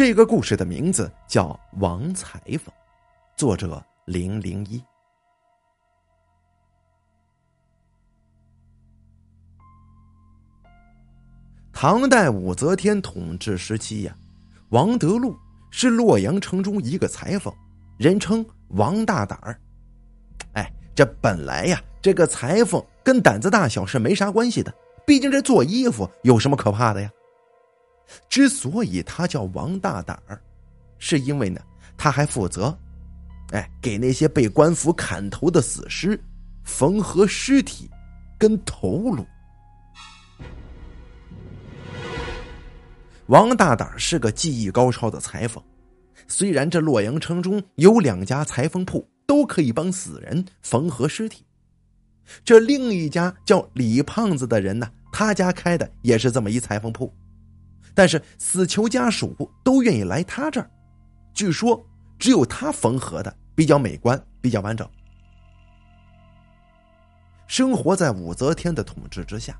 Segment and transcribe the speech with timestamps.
[0.00, 2.58] 这个故事的名字叫《王裁缝》，
[3.36, 4.82] 作者零零一。
[11.70, 14.16] 唐代武则天统治时期呀，
[14.70, 15.36] 王德禄
[15.70, 17.52] 是洛阳城中一个裁缝，
[17.98, 19.60] 人称王大胆儿。
[20.54, 24.72] 哎，这本来呀，这个裁缝跟胆子大小是没啥关系的，
[25.06, 27.12] 毕竟这做衣服有什么可怕的呀？
[28.28, 30.40] 之所以他叫王大胆儿，
[30.98, 31.60] 是因为呢，
[31.96, 32.76] 他还负责，
[33.52, 36.20] 哎，给那些被官府砍头的死尸
[36.64, 37.90] 缝合尸体
[38.38, 39.24] 跟头颅。
[43.26, 45.62] 王大胆是个技艺高超的裁缝，
[46.26, 51.44] 虽然这洛阳城中有两家裁缝铺都可以帮死人缝合尸体，
[52.44, 57.12] 这另一家叫李胖子的人呢，他家开的也是这么一裁缝铺。
[57.94, 60.70] 但是死囚家属都愿意来他这儿，
[61.34, 61.84] 据说
[62.18, 64.88] 只有他缝合的比较美观，比较完整。
[67.46, 69.58] 生活在武则天的统治之下，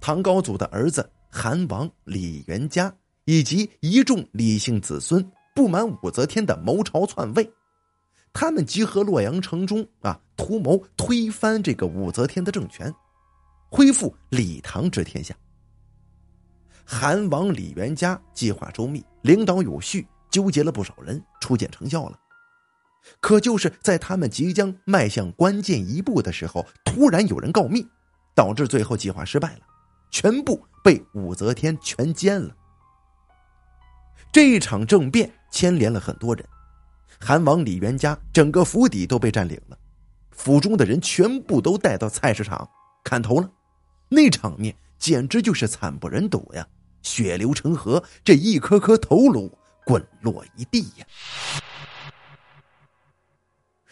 [0.00, 2.92] 唐高祖的儿子韩王李元嘉
[3.24, 7.50] 以及一众李姓子孙不满武则天的谋朝篡位，
[8.32, 12.92] 他们集合洛阳城中啊，图谋推翻这个武则天的政权，
[13.70, 15.34] 恢复李唐之天下。
[16.84, 22.18] 韩王李元嘉计划周密，领导有序，纠结了不少人，初见成效了。
[23.20, 27.86] 可就是在他们即将迈向关键一步的时候，突然有人告密，
[28.34, 29.60] 导致最后计划失败了，
[30.10, 32.54] 全部被武则天全歼了。
[34.32, 36.44] 这一场政变牵连了很多人，
[37.18, 39.78] 韩王李元嘉整个府邸都被占领了，
[40.30, 42.68] 府中的人全部都带到菜市场
[43.02, 43.50] 砍头了，
[44.10, 46.64] 那场面简直就是惨不忍睹呀！
[47.02, 49.50] 血流成河，这一颗颗头颅
[49.86, 51.06] 滚落一地呀！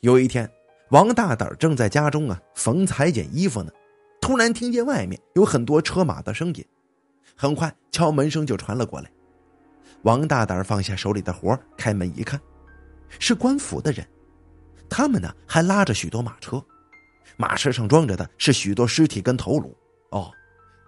[0.00, 0.48] 有一天，
[0.90, 3.72] 王大胆正在家中啊缝裁剪衣服呢，
[4.20, 6.64] 突然听见外面有很多车马的声音，
[7.34, 9.10] 很快敲门声就传了过来。
[10.02, 12.38] 王大胆放下手里的活，开门一看，
[13.18, 14.06] 是官府的人，
[14.90, 16.62] 他们呢还拉着许多马车，
[17.38, 19.74] 马车上装着的是许多尸体跟头颅。
[20.10, 20.30] 哦，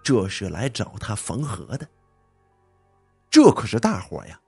[0.03, 1.87] 这是来找他缝合的。
[3.29, 4.39] 这可是大活呀！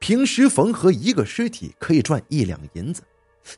[0.00, 3.00] 平时缝合一个尸体可以赚一两银子，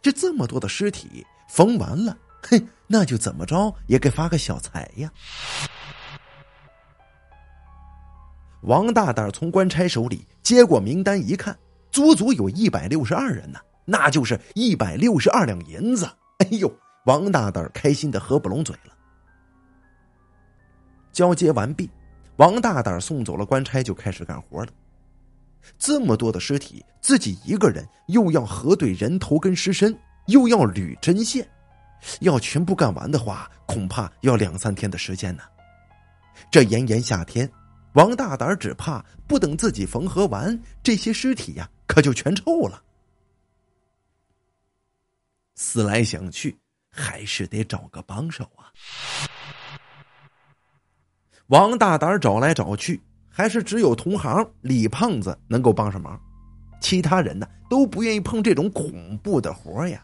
[0.02, 5.10] 这这么多的尸体缝完了，哼，那就怎么着也给发个小财呀！
[8.64, 11.58] 王大胆从官差手里接过名单一看，
[11.91, 16.04] 足足有一百六十二人呢，那就是一百六十二两银子。
[16.41, 16.70] 哎呦，
[17.06, 18.94] 王大胆开心的合不拢嘴了。
[21.12, 21.91] 交接完毕。
[22.37, 24.72] 王大胆送走了官差，就开始干活了。
[25.78, 29.94] 这么多的尸体，自己一个人又要核对人头跟尸身，
[30.28, 31.47] 又要捋针线，
[32.21, 35.43] 要全部干完的话，恐怕要两三天的时间呢。
[36.50, 37.50] 这炎炎夏天，
[37.92, 42.82] 王大胆只怕不等自己缝合完，这些尸体呀，可就全臭了。
[45.56, 46.59] 思来想去，
[46.91, 48.72] 还是得找个帮手啊。
[51.50, 56.18] 王大胆找来找去，还是只有同行李胖子能够帮上忙，
[56.80, 60.00] 其他人呢都不愿意碰这种恐怖的活呀。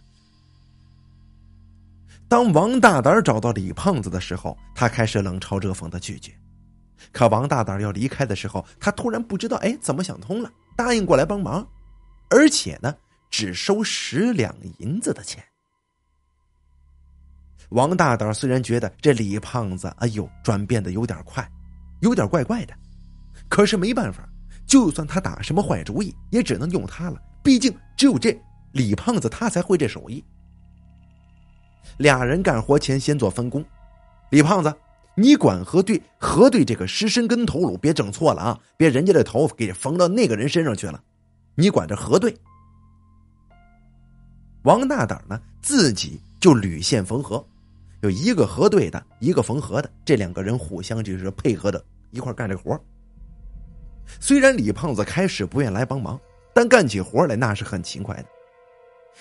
[2.27, 6.33] 当王大胆找到李胖子的时候，他开始冷嘲热讽的拒绝。
[7.13, 11.65] 可王大胆要离开的时候，他突然不知道哎怎么想通了，答应过来帮忙，
[12.29, 12.93] 而且呢
[13.31, 15.45] 只收十两银子的钱。
[17.71, 21.49] 王大胆虽然觉得这李胖子，哎呦，转变的有点快，
[22.01, 22.75] 有点怪怪的，
[23.49, 24.29] 可是没办法，
[24.67, 27.21] 就算他打什么坏主意，也只能用他了。
[27.43, 28.37] 毕竟只有这
[28.73, 30.25] 李胖子他才会这手艺。
[31.99, 33.65] 俩人干活前先做分工，
[34.31, 34.75] 李胖子，
[35.17, 41.03] 你管核对核对这个尸身跟头颅，别整错了啊，别人家的头给缝到那个人身上去了，
[41.55, 42.37] 你管着核对。
[44.63, 47.45] 王大胆呢，自己就捋线缝合。
[48.07, 52.81] 就一个核对的，一个缝合的，这两个人互相就是配合着一块干这活
[54.21, 56.17] 虽然李胖子开始不愿来帮忙，
[56.55, 58.27] 但干起活来那是很勤快的。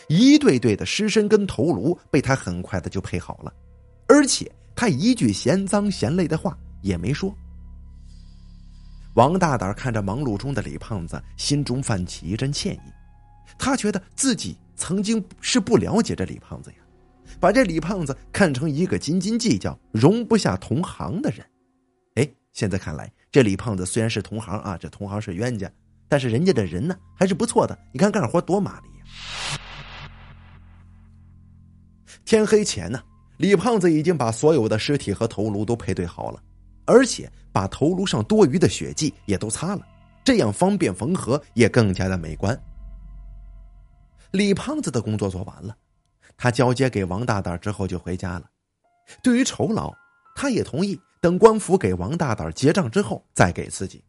[0.08, 3.52] 一对对的尸身跟头颅被他很快的就配好了，
[4.08, 7.36] 而且他一句嫌脏嫌累的话也没说。
[9.16, 12.92] 王大胆看着忙碌中的李胖子，心中泛起一阵歉意，
[13.58, 16.78] 他觉得自己曾经是不了解这李胖子呀。
[17.40, 21.46] 把这李胖子看成一个斤斤计较、容不下同行的人，
[22.16, 25.72] 哎，现在看来，这李胖子虽然是同行啊，这同行是冤家，
[26.08, 29.06] 但是人家的人呢还是不错的，你看干活多麻利呀。
[32.24, 33.02] 天黑前呢，
[33.38, 36.42] 李胖子已经把所有的尸体和头颅都配对好了，
[36.86, 39.86] 而且把头颅上多余的血迹也都擦了，
[40.24, 42.60] 这样方便缝合，也更加的美观。
[44.32, 45.78] 李胖子的工作做完了，
[46.38, 48.50] 他交接给王大胆之后就回家了。
[49.24, 49.94] 对于酬劳，
[50.36, 54.04] 他也同意等官府给王大胆结账之后再给自己。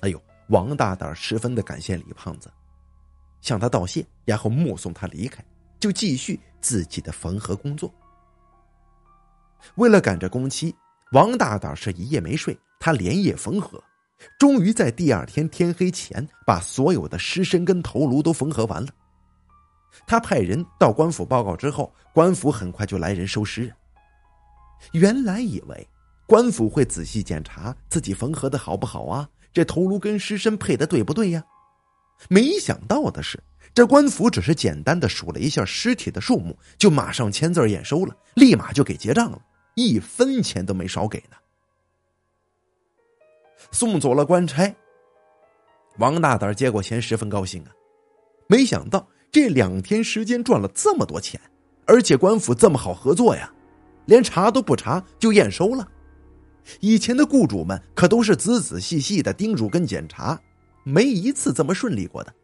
[0.00, 2.50] 哎呦，王大胆十分的感谢李胖子，
[3.40, 5.44] 向他道谢，然后目送他离开。
[5.78, 7.92] 就继续自己的缝合工作。
[9.74, 10.74] 为了赶着工期，
[11.12, 13.82] 王大胆是一夜没睡，他连夜缝合，
[14.38, 18.88] 终于在第二天天黑前把所有的尸身跟头颅都缝合完了。
[20.04, 23.72] 他派人到官府报告之后，官府很快就来人收尸。
[24.92, 25.88] 原来以为
[26.26, 31.44] 官府会仔细检查自己缝合的好不好啊，这头颅跟尸身配的对不对呀？
[32.28, 33.42] 没想到的是。
[33.74, 39.38] 这官府只是简单的数了一下尸体的数目，就马上签字验收了，立马就给结账了，
[39.74, 41.36] 一分钱都没少给呢。
[43.70, 44.74] 送走了官差，
[45.98, 47.70] 王大胆接过钱，十分高兴啊！
[48.48, 51.40] 没想到这两天时间赚了这么多钱，
[51.86, 53.52] 而且官府这么好合作呀，
[54.06, 55.86] 连查都不查就验收了。
[56.80, 60.40] 以前的雇主们可都是仔仔细细的叮嘱跟检查，
[60.84, 62.34] 没一次这么顺利过的。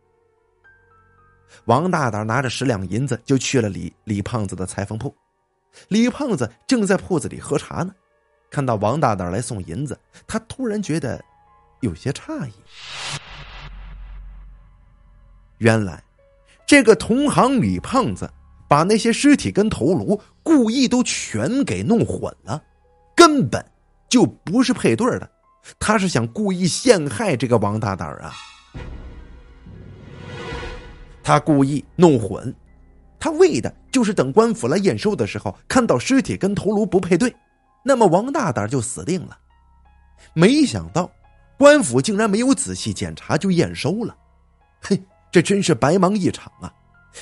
[1.64, 5.14] 王大胆拿着十两银子就去了李李胖子的裁缝铺。
[5.88, 7.94] 李胖子正在铺子里喝茶呢，
[8.50, 11.22] 看到王大胆来送银子，他突然觉得
[11.80, 12.52] 有些诧异。
[15.58, 16.02] 原来，
[16.72, 18.26] 这个同行李胖子
[18.66, 22.62] 把那些尸体跟头颅故意都全给弄混了，
[23.14, 23.62] 根本
[24.08, 25.30] 就不是配对的，
[25.78, 28.32] 他是想故意陷害这个王大胆啊。
[31.22, 32.54] 他故意弄混，
[33.20, 37.36] 他为的就是等官府来验收的时候，看到尸体跟头颅不配对，
[37.84, 39.36] 那么王大胆就死定了。
[40.32, 41.10] 没想到
[41.58, 44.16] 官府竟然没有仔细检查就验收了，
[44.80, 44.98] 嘿，
[45.32, 46.72] 这真是白忙一场啊！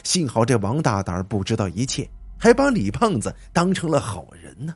[0.02, 4.74] 幸好这王大胆不知道一切，还把李胖子当成了好人呢。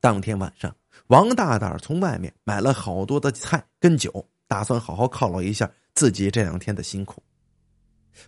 [0.00, 0.74] 当天晚上，
[1.06, 5.70] 王大胆从外面买了好多的菜跟酒，打算好好犒劳一下。
[5.94, 7.20] 自己这两天的辛苦，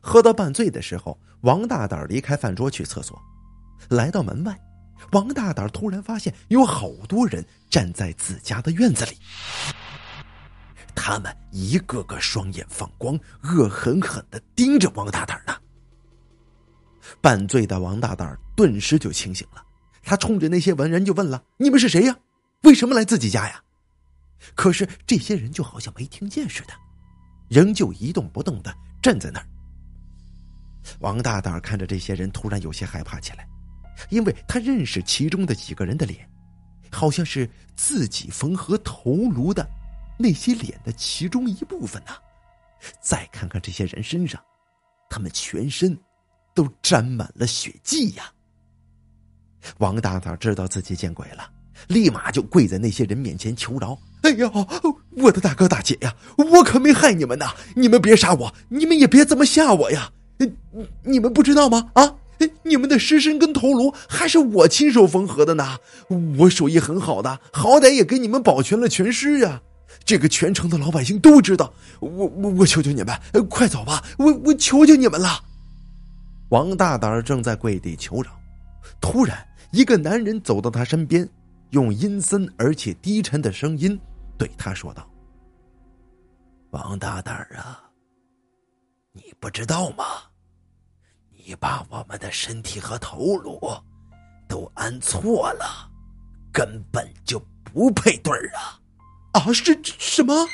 [0.00, 3.16] 喝到半醉的时候，王大胆离开饭桌去厕所，
[3.88, 4.61] 来到门外，
[5.12, 9.16] 王大胆突然发现有好多人站在自家的院子里，
[10.94, 15.54] 他们一个个双眼放光，恶狠狠的盯着王大胆呢。
[17.20, 19.64] 半醉的王大胆顿时就清醒了，
[20.02, 22.16] 他冲着那些文人就问了：“你们是谁呀？
[22.62, 23.62] 为什么来自己家呀？”
[24.54, 26.72] 可是这些人就好像没听见似的。
[27.48, 28.72] 仍旧一动不动的
[29.02, 29.46] 站在那儿。
[31.00, 33.46] 王大胆看着这些人，突然有些害怕起来，
[34.08, 36.31] 因为他认识其中的几个人的脸，
[36.90, 39.69] 好像是自己缝合头颅的
[40.20, 42.12] 那些脸的其中一部分呢。
[43.00, 44.40] 再看看这些人身上，
[45.08, 45.99] 他们全身
[46.55, 48.31] 都沾满了血迹呀。
[49.78, 51.50] 王大胆知道自己见鬼了，
[51.88, 53.99] 立马就跪在那些人面前求饶。
[54.22, 54.50] 哎呀，
[55.17, 57.55] 我的大哥大姐呀，我可没害你们呐！
[57.75, 60.12] 你们别杀我，你们也别这么吓我呀！
[61.02, 61.90] 你们不知道吗？
[61.95, 62.16] 啊，
[62.62, 65.78] 你们的尸身跟头颅还是我亲手缝合的呢！
[66.38, 69.61] 我手艺很好的，好歹也给你们保全了全尸呀！
[70.11, 71.73] 这个全城的老百姓都知道。
[72.00, 73.17] 我我我求求你们，
[73.49, 74.05] 快走吧！
[74.19, 75.29] 我我求求你们了！
[76.49, 78.33] 王大胆正在跪地求饶，
[79.00, 81.29] 突然一个男人走到他身边，
[81.71, 83.97] 用阴森而且低沉的声音。
[84.37, 85.09] 对他说道
[86.75, 87.81] ：“王大胆啊，
[89.12, 90.05] 你不知道吗？
[91.31, 93.61] 你把我们的身体和头颅
[94.49, 95.88] 都安错了，
[96.52, 98.79] 根本就不配对儿啊！
[99.32, 100.46] 啊，是什么？”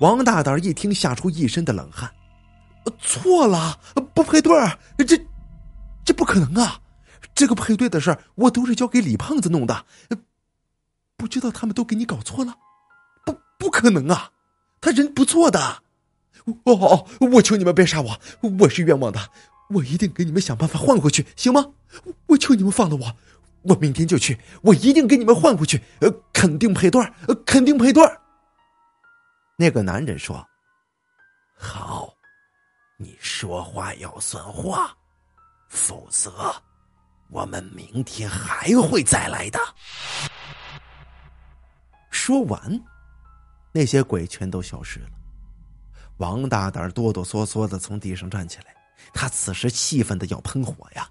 [0.00, 2.10] 王大胆一听，吓出一身的冷汗。
[2.98, 3.78] 错了，
[4.14, 5.16] 不配对儿，这
[6.04, 6.80] 这不可能啊！
[7.34, 9.86] 这个配对的事我都是交给李胖子弄的。
[11.16, 12.56] 不知道他们都给你搞错了，
[13.24, 14.32] 不不可能啊！
[14.80, 15.82] 他人不错的，
[16.64, 18.20] 哦哦，我求你们别杀我，
[18.58, 19.30] 我是冤枉的，
[19.70, 21.66] 我一定给你们想办法换回去，行吗？
[22.26, 23.16] 我求你们放了我，
[23.62, 28.02] 我明天就去，我一定给你们换回去，呃，肯定配对呃，肯定配对
[29.56, 30.44] 那个男人说
[31.56, 32.12] ：“好，
[32.96, 34.96] 你说话要算话，
[35.68, 36.32] 否则
[37.30, 39.60] 我们明天还会再来的。”
[42.10, 42.80] 说完，
[43.72, 45.06] 那些鬼全都消失了。
[46.18, 48.74] 王大胆哆哆嗦嗦的从地上站起来，
[49.12, 51.08] 他此时气愤的要喷火呀！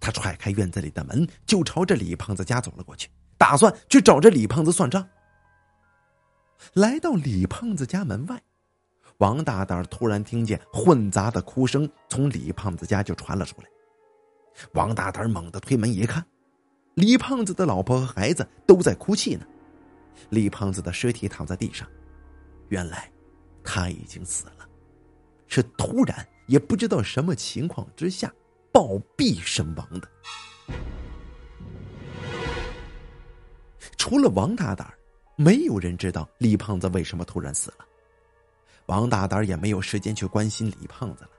[0.00, 3.08] 他踹开院子里的门，就朝着李胖子家走了过去，
[3.38, 5.08] 打算去找这李胖子算账。
[6.74, 8.42] 来到李胖子家门外，
[9.18, 13.68] 王大胆突然听见混杂的哭声从李胖子家就传了出来。
[14.72, 16.24] 王大胆猛地推门一看，
[16.94, 19.44] 李胖子的老婆和孩子都在哭泣呢。
[20.30, 21.88] 李胖子的尸体躺在地上，
[22.68, 23.10] 原来
[23.64, 24.68] 他已经死了，
[25.48, 28.32] 是突然也不知道什么情况之下
[28.74, 30.08] 暴毙身亡的。
[33.96, 34.92] 除了王大胆，
[35.36, 37.86] 没有人知道李胖子为什么突然死了。
[38.86, 41.30] 王大胆也没有时间去关心李胖子了。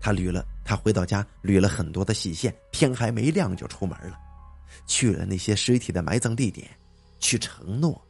[0.00, 4.18] 他捋了，他回到家捋了很多的细线，天还没亮就出门了，
[4.86, 6.66] 去了那些尸体的埋葬地点。
[7.18, 8.02] 去承诺，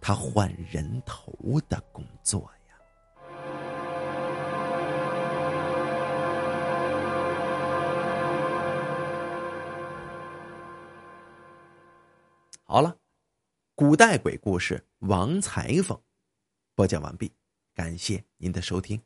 [0.00, 2.48] 他换人头的工作
[12.66, 12.98] 好了，
[13.74, 15.98] 古代鬼故事《王裁缝》
[16.74, 17.30] 播讲完毕，
[17.74, 19.02] 感谢您的收听。